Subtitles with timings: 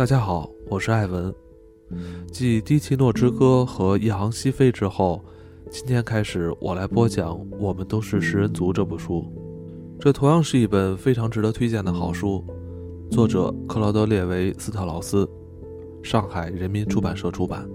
[0.00, 1.30] 大家好，我是艾文。
[2.32, 5.22] 继《迪奇诺之歌》和《一行西飞》之后，
[5.68, 9.30] 今天开始我来播讲《我们都是食人族》这部书。
[10.00, 12.42] 这同样是一本非常值得推荐的好书，
[13.10, 15.28] 作者克劳德·列维·斯特劳斯，
[16.02, 17.68] 上海人民出版社出版。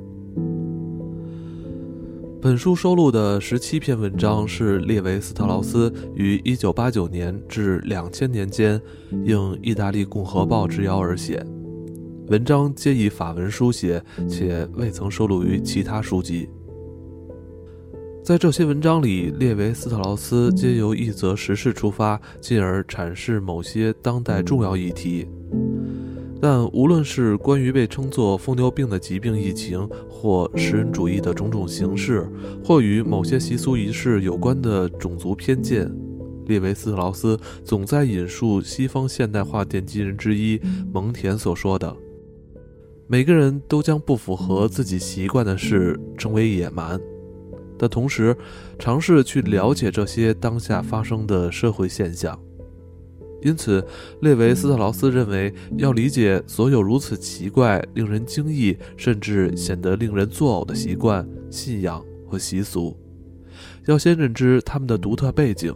[2.42, 11.46] 本书收录的十七篇文章是列维斯特劳斯于一九八九年至两千年间应意大利共和报之邀而写，
[12.28, 16.50] 文章皆以法文书写，且未曾收录于其他书籍。
[18.24, 25.28] 在这些文章里，列维斯特劳斯皆由一则时事出发，进而阐释某些当代重要议题。
[26.42, 32.28] 但无论是关于被称作疯牛病的疾病疫情，或食人主义的种种形式，
[32.64, 35.88] 或与某些习俗仪式有关的种族偏见，
[36.48, 40.60] 列维斯特劳斯总在引述西方现代化奠基人之一
[40.92, 41.96] 蒙田所说的
[43.08, 47.00] ：“每个人都将不符合自己习惯的事称为野蛮。”
[47.78, 48.36] 的同时，
[48.80, 52.40] 尝试去了解这些当下发生的社会现象。
[53.42, 53.86] 因此，
[54.22, 62.98] 列维斯特劳斯认为，要理解所有如此奇怪、令人惊异，甚至显得令人作呕的习惯、信仰和习俗，
[63.88, 65.76] 要先认知他们的独特背景。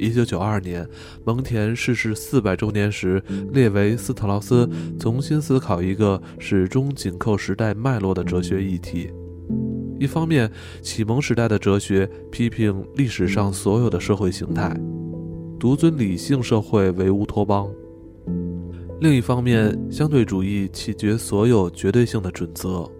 [0.00, 0.88] 一九九二年，
[1.24, 9.10] 蒙田逝世四百周年时，列维斯特劳斯重新思考一个始终紧扣时代脉络的哲学议题：
[9.98, 14.74] 一方面，启蒙时代的哲学批评历史上所有的社会形态。
[15.58, 17.70] 独尊理性社会为乌托邦。
[19.00, 22.90] 另一方面，相对主义弃绝所有绝对性的准则，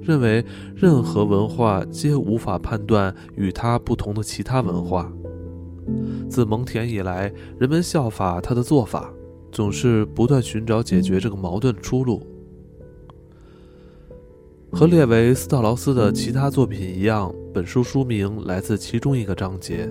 [0.00, 0.42] 认为
[0.74, 5.12] 任何文化皆无法判断与它不同的其他文化。
[6.28, 9.12] 自蒙田以来，人们效法他的做法，
[9.50, 12.26] 总是不断寻找解决这个矛盾的出路。
[14.70, 19.90] 和列维斯特劳斯的其他作品一样，本书书名来自其中一个章节。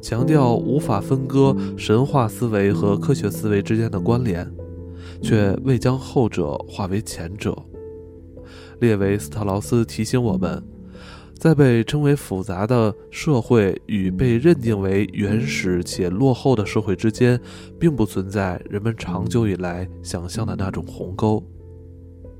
[0.00, 4.50] 强调无法分割神话思维和科学思维之间的关联，
[5.20, 7.56] 却未将后者化为前者。
[8.80, 10.60] 列维斯特劳斯提醒我们，
[11.42, 17.36] 在被称为复杂的社会与被认定为原始且落后的社会之间，
[17.80, 21.42] 并不存在人们长久以来想象的那种鸿沟。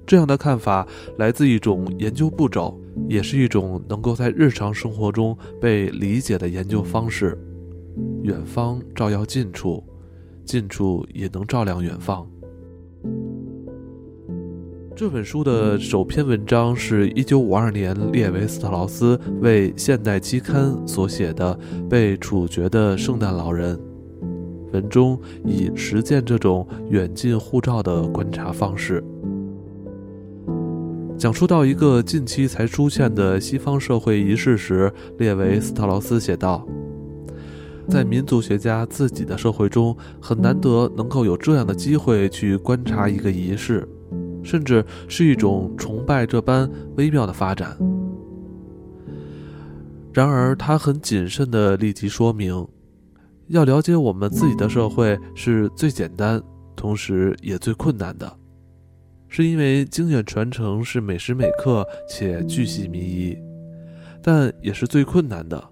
[0.07, 0.87] 这样的看法
[1.19, 7.37] 来自一种研究步骤，也是一种能够在日常生活中被理解的研究方式。
[8.23, 9.83] 远方照耀近处，
[10.45, 12.25] 近处也能照亮远方。
[15.03, 21.59] 这本书的首篇文章是一九五二年列维斯特劳斯为《现代期刊》所写的
[21.89, 23.77] 《被处决的圣诞老人》。
[24.73, 29.03] 文中以实践这种远近护照的观察方式，
[31.19, 36.65] 讲述到一个近期才出现的西方社会仪式时，列维斯特劳斯写道。
[37.89, 43.85] 在民族学家自己的社会中，很难得能够有这样的机会去观察一个仪式，
[44.43, 47.77] 甚至是一种崇拜这般微妙的发展。
[50.13, 52.67] 然而，他很谨慎地立即说明，
[53.49, 56.43] 要了解我们自己的社会是最简单，
[56.77, 58.31] 同时也最困难的，
[59.29, 63.39] 是因为经验传承是每时每刻且巨细靡遗，
[64.23, 65.71] 但也是最困难的。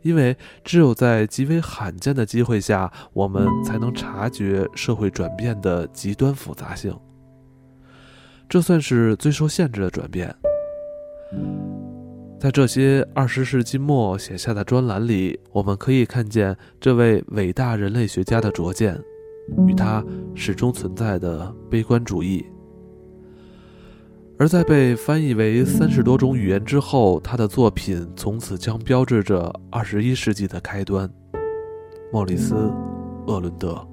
[0.00, 6.94] 因为只有在极为罕见的机会下，我们才能察觉社会转变的极端复杂性。
[8.54, 10.32] 这算是最受限制的转变。
[12.38, 18.96] 在这些二十世纪末写下的专栏里，我们可以看见这位伟大人类学家的拙见，
[19.66, 20.04] 与他
[20.36, 22.46] 始终存在的悲观主义。
[24.38, 31.12] 而在被翻译为三十多种语言之后，他的作品从此将标志着二十一世纪的开端。
[32.12, 32.54] 莫里斯·
[33.26, 33.84] 厄伦德。